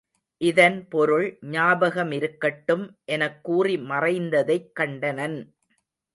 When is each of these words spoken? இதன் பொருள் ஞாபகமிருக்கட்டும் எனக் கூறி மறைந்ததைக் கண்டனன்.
இதன் 0.37 0.87
பொருள் 0.87 1.37
ஞாபகமிருக்கட்டும் 1.41 2.95
எனக் 3.05 3.43
கூறி 3.43 3.77
மறைந்ததைக் 3.77 4.71
கண்டனன். 4.79 5.55